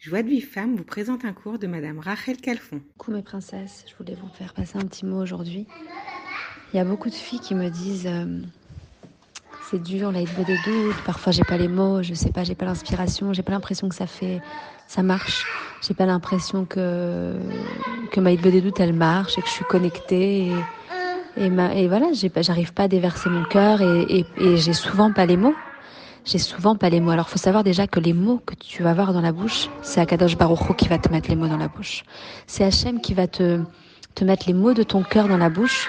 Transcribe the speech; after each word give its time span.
Joie 0.00 0.22
de 0.22 0.30
Vie 0.30 0.40
Femme 0.40 0.76
vous 0.76 0.84
présente 0.84 1.26
un 1.26 1.34
cours 1.34 1.58
de 1.58 1.66
Madame 1.66 1.98
Rachel 1.98 2.38
Calfon. 2.38 2.80
Coucou 2.96 3.12
mes 3.12 3.20
princesses, 3.20 3.84
je 3.86 3.94
voulais 4.02 4.16
vous 4.18 4.30
faire 4.32 4.54
passer 4.54 4.78
un 4.78 4.86
petit 4.86 5.04
mot 5.04 5.20
aujourd'hui. 5.20 5.66
Il 6.72 6.78
y 6.78 6.80
a 6.80 6.86
beaucoup 6.86 7.10
de 7.10 7.14
filles 7.14 7.40
qui 7.40 7.54
me 7.54 7.68
disent 7.68 8.06
euh, 8.06 8.40
c'est 9.70 9.82
dur, 9.82 10.10
là, 10.10 10.22
il 10.22 10.44
des 10.46 10.56
doutes, 10.64 10.96
parfois 11.04 11.32
j'ai 11.32 11.44
pas 11.44 11.58
les 11.58 11.68
mots, 11.68 12.02
je 12.02 12.14
sais 12.14 12.32
pas, 12.32 12.44
j'ai 12.44 12.54
pas 12.54 12.64
l'inspiration, 12.64 13.34
j'ai 13.34 13.42
pas 13.42 13.52
l'impression 13.52 13.90
que 13.90 13.94
ça 13.94 14.06
fait, 14.06 14.40
ça 14.86 15.02
marche, 15.02 15.44
j'ai 15.86 15.92
pas 15.92 16.06
l'impression 16.06 16.64
que, 16.64 17.36
que 18.10 18.20
ma 18.20 18.34
des 18.34 18.62
doutes 18.62 18.80
elle 18.80 18.94
marche 18.94 19.36
et 19.36 19.42
que 19.42 19.48
je 19.48 19.52
suis 19.52 19.66
connectée 19.66 20.46
et, 20.46 21.44
et, 21.44 21.50
ma, 21.50 21.74
et 21.74 21.88
voilà, 21.88 22.06
j'arrive 22.14 22.72
pas 22.72 22.84
à 22.84 22.88
déverser 22.88 23.28
mon 23.28 23.44
cœur 23.44 23.82
et, 23.82 24.00
et, 24.20 24.26
et 24.38 24.56
j'ai 24.56 24.72
souvent 24.72 25.12
pas 25.12 25.26
les 25.26 25.36
mots 25.36 25.54
j'ai 26.24 26.38
souvent 26.38 26.76
pas 26.76 26.90
les 26.90 27.00
mots. 27.00 27.10
Alors, 27.10 27.28
faut 27.28 27.38
savoir 27.38 27.64
déjà 27.64 27.86
que 27.86 28.00
les 28.00 28.12
mots 28.12 28.40
que 28.44 28.54
tu 28.54 28.82
vas 28.82 28.90
avoir 28.90 29.12
dans 29.12 29.20
la 29.20 29.32
bouche, 29.32 29.68
c'est 29.82 30.00
Akadosh 30.00 30.36
Baruch 30.36 30.76
qui 30.76 30.88
va 30.88 30.98
te 30.98 31.08
mettre 31.10 31.28
les 31.28 31.36
mots 31.36 31.48
dans 31.48 31.56
la 31.56 31.68
bouche. 31.68 32.04
C'est 32.46 32.64
Hachem 32.64 33.00
qui 33.00 33.14
va 33.14 33.26
te, 33.26 33.60
te 34.14 34.24
mettre 34.24 34.46
les 34.46 34.54
mots 34.54 34.74
de 34.74 34.82
ton 34.82 35.02
cœur 35.02 35.28
dans 35.28 35.38
la 35.38 35.50
bouche 35.50 35.88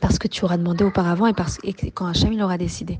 parce 0.00 0.18
que 0.18 0.28
tu 0.28 0.44
auras 0.44 0.56
demandé 0.56 0.84
auparavant 0.84 1.26
et 1.26 1.32
parce 1.32 1.58
et 1.62 1.72
quand 1.72 2.06
Hachem 2.06 2.32
il 2.32 2.42
aura 2.42 2.58
décidé. 2.58 2.98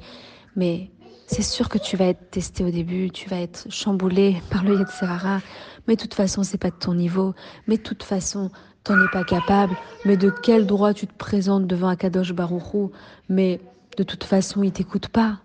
Mais 0.54 0.90
c'est 1.26 1.42
sûr 1.42 1.68
que 1.68 1.78
tu 1.78 1.96
vas 1.96 2.06
être 2.06 2.30
testé 2.30 2.64
au 2.64 2.70
début, 2.70 3.10
tu 3.10 3.28
vas 3.28 3.40
être 3.40 3.66
chamboulé 3.70 4.36
par 4.50 4.64
le 4.64 4.78
Yetzerara, 4.78 5.40
mais 5.86 5.96
de 5.96 6.00
toute 6.00 6.14
façon, 6.14 6.42
c'est 6.42 6.58
pas 6.58 6.70
de 6.70 6.76
ton 6.76 6.94
niveau, 6.94 7.34
mais 7.66 7.76
de 7.76 7.82
toute 7.82 8.02
façon, 8.02 8.50
t'en 8.84 8.94
es 8.94 9.08
pas 9.12 9.24
capable, 9.24 9.76
mais 10.04 10.16
de 10.16 10.30
quel 10.30 10.66
droit 10.66 10.94
tu 10.94 11.06
te 11.06 11.14
présentes 11.14 11.66
devant 11.66 11.88
Akadosh 11.88 12.32
Baruch 12.32 12.90
mais 13.28 13.60
de 13.96 14.04
toute 14.04 14.24
façon, 14.24 14.62
il 14.62 14.72
t'écoute 14.72 15.08
pas 15.08 15.40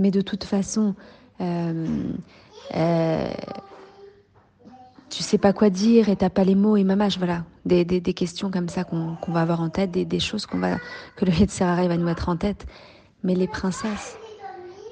mais 0.00 0.10
de 0.10 0.22
toute 0.22 0.44
façon, 0.44 0.94
euh, 1.40 1.86
euh, 2.74 3.30
tu 5.10 5.22
sais 5.22 5.38
pas 5.38 5.52
quoi 5.52 5.70
dire 5.70 6.08
et 6.08 6.16
t'as 6.16 6.30
pas 6.30 6.42
les 6.42 6.54
mots 6.54 6.76
et 6.76 6.84
mamage, 6.84 7.18
voilà, 7.18 7.44
des, 7.66 7.84
des, 7.84 8.14
questions 8.14 8.50
comme 8.50 8.68
ça 8.68 8.82
qu'on 8.82 9.16
va 9.28 9.42
avoir 9.42 9.60
en 9.60 9.68
tête, 9.68 9.90
des, 9.90 10.06
des 10.06 10.18
choses 10.18 10.46
qu'on 10.46 10.58
va 10.58 10.78
que 11.16 11.26
le 11.26 11.32
Yetzirah 11.32 11.86
va 11.86 11.96
nous 11.96 12.06
mettre 12.06 12.28
en 12.28 12.36
tête. 12.36 12.66
Mais 13.22 13.34
les 13.34 13.46
princesses, 13.46 14.16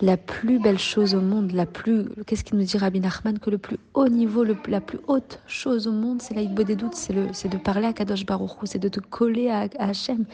la 0.03 0.19
plus 0.19 0.59
belle 0.59 0.78
chose 0.78 1.15
au 1.15 1.22
monde, 1.22 1.53
la 1.53 1.65
plus, 1.65 2.05
qu'est-ce 2.27 2.45
qu'il 2.45 2.59
nous 2.59 2.65
dit 2.65 2.77
Rabbi 2.77 3.00
Nachman, 3.00 3.39
que 3.39 3.48
le 3.48 3.59
plus 3.59 3.78
haut 3.95 4.09
niveau, 4.09 4.45
le, 4.45 4.56
la 4.69 4.83
plus 4.83 4.98
haute 5.06 5.41
chose 5.47 5.87
au 5.87 5.93
monde, 5.93 6.20
c'est 6.20 6.34
la 6.34 6.45
des 6.45 6.77
doutes, 6.77 6.95
c'est 6.95 7.48
de 7.48 7.56
parler 7.56 7.87
à 7.87 7.95
Kadosh 7.95 8.27
Baruch 8.27 8.50
c'est 8.65 8.78
de 8.78 8.89
te 8.89 9.00
coller 9.00 9.48
à, 9.48 9.69
à 9.78 9.89
Hachem. 9.89 10.27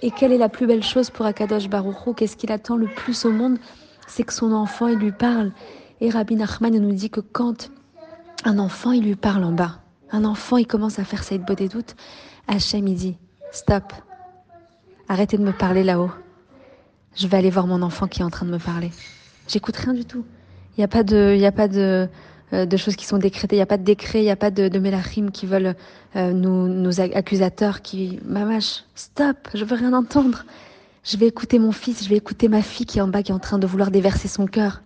Et 0.00 0.10
quelle 0.10 0.32
est 0.32 0.38
la 0.38 0.48
plus 0.48 0.66
belle 0.66 0.82
chose 0.82 1.10
pour 1.10 1.26
Akadosh 1.26 1.68
Baruch 1.68 2.16
Qu'est-ce 2.16 2.36
qu'il 2.36 2.52
attend 2.52 2.76
le 2.76 2.86
plus 2.86 3.26
au 3.26 3.32
monde? 3.32 3.58
C'est 4.06 4.24
que 4.24 4.32
son 4.32 4.52
enfant, 4.52 4.86
il 4.86 4.98
lui 4.98 5.12
parle. 5.12 5.52
Et 6.00 6.10
Rabbi 6.10 6.36
Nachman 6.36 6.78
nous 6.78 6.92
dit 6.92 7.10
que 7.10 7.20
quand 7.20 7.70
un 8.44 8.58
enfant, 8.58 8.92
il 8.92 9.04
lui 9.04 9.16
parle 9.16 9.44
en 9.44 9.52
bas, 9.52 9.80
un 10.10 10.24
enfant, 10.24 10.56
il 10.56 10.66
commence 10.66 10.98
à 10.98 11.04
faire 11.04 11.24
cette 11.24 11.44
beau 11.44 11.54
des 11.54 11.68
doutes, 11.68 11.96
Hachem, 12.48 12.86
il 12.86 12.94
dit, 12.94 13.16
stop, 13.50 13.92
arrêtez 15.08 15.36
de 15.36 15.42
me 15.42 15.52
parler 15.52 15.82
là-haut. 15.82 16.10
Je 17.16 17.26
vais 17.26 17.36
aller 17.38 17.50
voir 17.50 17.66
mon 17.66 17.82
enfant 17.82 18.06
qui 18.06 18.20
est 18.20 18.24
en 18.24 18.30
train 18.30 18.46
de 18.46 18.50
me 18.50 18.58
parler. 18.58 18.92
J'écoute 19.48 19.76
rien 19.76 19.94
du 19.94 20.04
tout. 20.04 20.24
Il 20.76 20.80
n'y 20.80 20.84
a 20.84 20.88
pas 20.88 21.02
de, 21.02 21.32
il 21.34 21.40
y 21.40 21.46
a 21.46 21.52
pas 21.52 21.66
de, 21.66 22.08
euh, 22.52 22.76
choses 22.76 22.94
qui 22.94 23.06
sont 23.06 23.18
décrétées. 23.18 23.56
Il 23.56 23.58
n'y 23.58 23.62
a 23.62 23.66
pas 23.66 23.78
de 23.78 23.84
décret, 23.84 24.20
il 24.20 24.24
n'y 24.24 24.30
a 24.30 24.36
pas 24.36 24.50
de, 24.50 24.68
de 24.68 24.78
mélachim 24.78 25.30
qui 25.32 25.46
veulent 25.46 25.74
euh, 26.14 26.32
nous, 26.32 26.68
nos 26.68 27.00
accusateurs 27.00 27.80
qui, 27.82 28.20
mamache, 28.24 28.84
stop, 28.94 29.36
je 29.54 29.64
veux 29.64 29.76
rien 29.76 29.94
entendre. 29.94 30.44
Je 31.06 31.16
vais 31.16 31.28
écouter 31.28 31.60
mon 31.60 31.70
fils, 31.70 32.02
je 32.02 32.08
vais 32.08 32.16
écouter 32.16 32.48
ma 32.48 32.62
fille 32.62 32.84
qui 32.84 32.98
est 32.98 33.00
en 33.00 33.06
bas, 33.06 33.22
qui 33.22 33.30
est 33.30 33.34
en 33.34 33.38
train 33.38 33.60
de 33.60 33.66
vouloir 33.66 33.92
déverser 33.92 34.26
son 34.26 34.46
cœur. 34.46 34.82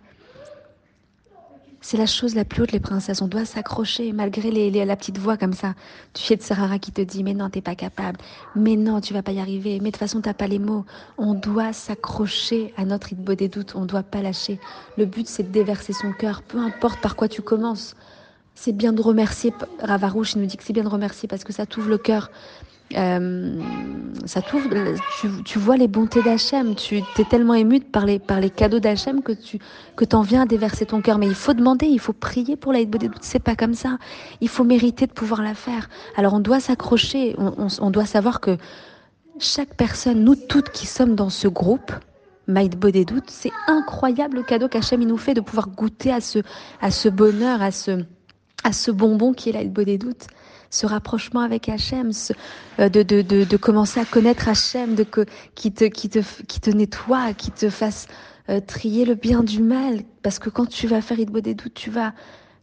C'est 1.83 1.97
la 1.97 2.05
chose 2.05 2.35
la 2.35 2.45
plus 2.45 2.61
haute, 2.61 2.73
les 2.73 2.79
princesses. 2.79 3.23
On 3.23 3.27
doit 3.27 3.43
s'accrocher, 3.43 4.13
malgré 4.13 4.51
les, 4.51 4.85
la 4.85 4.95
petite 4.95 5.17
voix 5.17 5.35
comme 5.35 5.53
ça. 5.53 5.73
Tu 6.13 6.21
fais 6.21 6.35
de 6.35 6.43
Sarara 6.43 6.77
qui 6.77 6.91
te 6.91 7.01
dit, 7.01 7.23
mais 7.23 7.33
non, 7.33 7.49
t'es 7.49 7.61
pas 7.61 7.73
capable. 7.73 8.19
Mais 8.55 8.75
non, 8.75 9.01
tu 9.01 9.15
vas 9.15 9.23
pas 9.23 9.31
y 9.31 9.39
arriver. 9.39 9.79
Mais 9.79 9.89
de 9.89 9.95
toute 9.95 9.97
façon, 9.97 10.21
t'as 10.21 10.35
pas 10.35 10.45
les 10.45 10.59
mots. 10.59 10.85
On 11.17 11.33
doit 11.33 11.73
s'accrocher 11.73 12.71
à 12.77 12.85
notre 12.85 13.13
idbo 13.13 13.33
des 13.33 13.47
doutes. 13.47 13.73
On 13.75 13.85
doit 13.85 14.03
pas 14.03 14.21
lâcher. 14.21 14.59
Le 14.99 15.07
but, 15.07 15.27
c'est 15.27 15.41
de 15.41 15.49
déverser 15.49 15.91
son 15.91 16.11
cœur. 16.11 16.43
Peu 16.43 16.59
importe 16.59 17.01
par 17.01 17.15
quoi 17.15 17.29
tu 17.29 17.41
commences. 17.41 17.95
C'est 18.53 18.73
bien 18.73 18.93
de 18.93 19.01
remercier. 19.01 19.55
Ravarouche, 19.79 20.33
il 20.33 20.41
nous 20.41 20.47
dit 20.47 20.57
que 20.57 20.63
c'est 20.63 20.73
bien 20.73 20.83
de 20.83 20.89
remercier 20.89 21.27
parce 21.27 21.43
que 21.43 21.51
ça 21.51 21.65
t'ouvre 21.65 21.89
le 21.89 21.97
cœur. 21.97 22.29
Euh, 22.95 23.59
ça 24.25 24.41
t'ouvre, 24.41 24.69
tu, 25.45 25.59
vois 25.59 25.77
les 25.77 25.87
bontés 25.87 26.21
d'Hachem, 26.21 26.75
tu 26.75 26.97
es 26.97 27.23
tellement 27.29 27.53
ému 27.53 27.79
par 27.79 28.05
les, 28.05 28.19
par 28.19 28.39
les 28.39 28.49
cadeaux 28.49 28.79
d'Hachem 28.79 29.21
que 29.21 29.31
tu 29.31 29.59
que 29.95 30.05
en 30.15 30.21
viens 30.21 30.43
à 30.43 30.45
déverser 30.45 30.85
ton 30.85 31.01
cœur. 31.01 31.17
Mais 31.17 31.27
il 31.27 31.35
faut 31.35 31.53
demander, 31.53 31.87
il 31.87 31.99
faut 31.99 32.13
prier 32.13 32.55
pour 32.55 32.73
la 32.73 32.83
doute. 32.85 33.11
C'est 33.21 33.39
pas 33.39 33.55
comme 33.55 33.73
ça. 33.73 33.97
Il 34.41 34.49
faut 34.49 34.63
mériter 34.63 35.07
de 35.07 35.11
pouvoir 35.11 35.41
la 35.41 35.53
faire. 35.53 35.89
Alors 36.17 36.33
on 36.33 36.39
doit 36.39 36.59
s'accrocher, 36.59 37.35
on, 37.37 37.91
doit 37.91 38.05
savoir 38.05 38.39
que 38.39 38.57
chaque 39.39 39.75
personne, 39.75 40.23
nous 40.23 40.35
toutes 40.35 40.69
qui 40.69 40.85
sommes 40.85 41.15
dans 41.15 41.29
ce 41.29 41.47
groupe, 41.47 41.91
Maïd 42.47 42.77
doutes, 42.77 43.29
c'est 43.29 43.51
incroyable 43.67 44.37
le 44.37 44.43
cadeau 44.43 44.67
qu'Hachem 44.67 45.03
nous 45.03 45.17
fait 45.17 45.33
de 45.33 45.41
pouvoir 45.41 45.69
goûter 45.69 46.11
à 46.11 46.21
ce, 46.21 46.39
à 46.81 46.91
ce 46.91 47.07
bonheur, 47.07 47.61
à 47.61 47.71
ce, 47.71 48.03
à 48.63 48.73
ce 48.73 48.91
bonbon 48.91 49.33
qui 49.33 49.49
est 49.49 49.53
la 49.53 49.63
doutes 49.63 50.27
ce 50.71 50.85
rapprochement 50.87 51.41
avec 51.41 51.69
Hachem, 51.69 52.11
euh, 52.79 52.89
de, 52.89 53.03
de, 53.03 53.21
de, 53.21 53.43
de, 53.43 53.57
commencer 53.57 53.99
à 53.99 54.05
connaître 54.05 54.47
Hachem, 54.47 54.95
de 54.95 55.03
que, 55.03 55.25
qui, 55.53 55.71
te, 55.71 55.83
qui, 55.83 56.09
te, 56.09 56.19
qui 56.47 56.59
te 56.59 56.71
nettoie, 56.71 57.33
qui 57.33 57.51
te 57.51 57.69
fasse 57.69 58.07
euh, 58.49 58.59
trier 58.59 59.05
le 59.05 59.13
bien 59.15 59.43
du 59.43 59.61
mal. 59.61 60.01
Parce 60.23 60.39
que 60.39 60.49
quand 60.49 60.65
tu 60.65 60.87
vas 60.87 61.01
faire 61.01 61.17
des 61.17 61.55
tu 61.75 61.91
vas, 61.91 62.13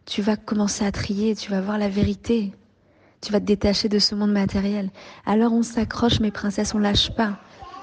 tu 0.07 0.23
vas 0.23 0.37
commencer 0.37 0.85
à 0.85 0.91
trier, 0.91 1.37
tu 1.37 1.51
vas 1.51 1.61
voir 1.61 1.79
la 1.79 1.89
vérité. 1.89 2.53
Tu 3.21 3.33
vas 3.33 3.41
te 3.41 3.45
détacher 3.45 3.89
de 3.89 3.99
ce 3.99 4.15
monde 4.15 4.33
matériel. 4.33 4.91
Alors 5.27 5.53
on 5.53 5.63
s'accroche, 5.63 6.21
mes 6.21 6.31
princesses, 6.31 6.75
on 6.75 6.79
lâche 6.79 7.11
pas. 7.15 7.39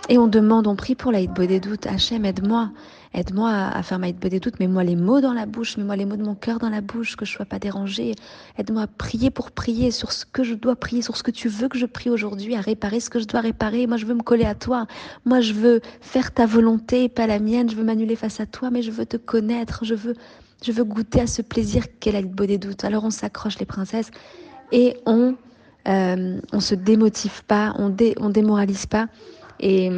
Et 0.07 0.19
on 0.19 0.27
demande, 0.27 0.67
on 0.67 0.75
prie 0.75 0.93
pour 0.93 1.11
la 1.11 1.25
des 1.25 1.59
doutes. 1.59 1.87
Hachem, 1.87 2.25
aide-moi. 2.25 2.69
Aide-moi 3.13 3.49
à, 3.49 3.81
faire 3.81 3.97
ma 3.97 4.11
des. 4.11 4.59
Mets-moi 4.59 4.83
les 4.83 4.95
mots 4.95 5.19
dans 5.19 5.33
la 5.33 5.47
bouche. 5.47 5.77
Mets-moi 5.77 5.95
les 5.95 6.05
mots 6.05 6.17
de 6.17 6.23
mon 6.23 6.35
cœur 6.35 6.59
dans 6.59 6.69
la 6.69 6.81
bouche, 6.81 7.15
que 7.15 7.25
je 7.25 7.31
sois 7.31 7.45
pas 7.45 7.57
dérangée. 7.57 8.13
Aide-moi 8.57 8.83
à 8.83 8.87
prier 8.87 9.31
pour 9.31 9.51
prier 9.51 9.89
sur 9.89 10.11
ce 10.11 10.25
que 10.25 10.43
je 10.43 10.53
dois 10.53 10.75
prier, 10.75 11.01
sur 11.01 11.17
ce 11.17 11.23
que 11.23 11.31
tu 11.31 11.47
veux 11.47 11.69
que 11.69 11.77
je 11.77 11.87
prie 11.87 12.09
aujourd'hui, 12.09 12.55
à 12.55 12.61
réparer 12.61 12.99
ce 12.99 13.09
que 13.09 13.19
je 13.19 13.25
dois 13.25 13.39
réparer. 13.39 13.87
Moi, 13.87 13.97
je 13.97 14.05
veux 14.05 14.13
me 14.13 14.21
coller 14.21 14.45
à 14.45 14.53
toi. 14.53 14.85
Moi, 15.23 15.39
je 15.39 15.53
veux 15.53 15.81
faire 16.01 16.31
ta 16.33 16.45
volonté, 16.45 17.09
pas 17.09 17.25
la 17.25 17.39
mienne. 17.39 17.69
Je 17.69 17.75
veux 17.75 17.83
m'annuler 17.83 18.15
face 18.15 18.39
à 18.39 18.45
toi, 18.45 18.69
mais 18.69 18.83
je 18.83 18.91
veux 18.91 19.05
te 19.05 19.17
connaître. 19.17 19.85
Je 19.85 19.95
veux, 19.95 20.13
je 20.63 20.71
veux 20.71 20.83
goûter 20.83 21.21
à 21.21 21.27
ce 21.27 21.41
plaisir 21.41 21.85
qu'est 21.99 22.11
la 22.11 22.21
des. 22.21 22.59
Alors, 22.83 23.05
on 23.05 23.11
s'accroche, 23.11 23.57
les 23.57 23.65
princesses, 23.65 24.11
et 24.71 24.97
on, 25.07 25.35
euh, 25.87 26.39
on 26.53 26.59
se 26.59 26.75
démotive 26.75 27.43
pas, 27.45 27.73
on, 27.79 27.89
dé, 27.89 28.13
on 28.19 28.29
démoralise 28.29 28.85
pas. 28.85 29.07
Et, 29.59 29.89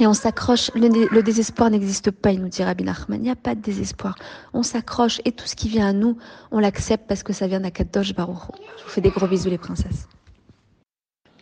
on 0.00 0.14
s'accroche. 0.14 0.70
Le, 0.74 1.20
désespoir 1.20 1.70
n'existe 1.70 2.10
pas, 2.10 2.32
il 2.32 2.40
nous 2.40 2.48
dit 2.48 2.62
Rabbi 2.62 2.84
Nachman. 2.84 3.20
Il 3.20 3.24
n'y 3.24 3.30
a 3.30 3.36
pas 3.36 3.54
de 3.54 3.60
désespoir. 3.60 4.14
On 4.54 4.62
s'accroche 4.62 5.20
et 5.24 5.32
tout 5.32 5.46
ce 5.46 5.54
qui 5.54 5.68
vient 5.68 5.88
à 5.88 5.92
nous, 5.92 6.16
on 6.50 6.58
l'accepte 6.58 7.06
parce 7.06 7.22
que 7.22 7.32
ça 7.32 7.46
vient 7.46 7.60
d'Akadosh 7.60 8.14
Baruch. 8.14 8.38
Je 8.78 8.84
vous 8.84 8.90
fais 8.90 9.00
des 9.00 9.10
gros 9.10 9.26
bisous, 9.26 9.50
les 9.50 9.58
princesses. 9.58 10.08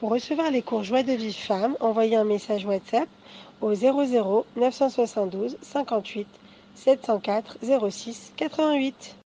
Pour 0.00 0.10
recevoir 0.10 0.50
les 0.50 0.62
cours 0.62 0.82
Joie 0.82 1.02
de 1.02 1.12
vie 1.12 1.32
femme, 1.32 1.76
envoyez 1.78 2.16
un 2.16 2.24
message 2.24 2.64
WhatsApp 2.64 3.08
au 3.60 3.74
00 3.74 4.46
972 4.56 5.58
58 5.60 6.26
704 6.74 7.58
06 7.90 8.32
88. 8.36 9.16